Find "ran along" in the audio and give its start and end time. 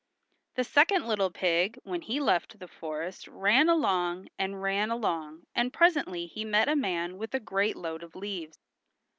3.27-4.29, 4.59-5.43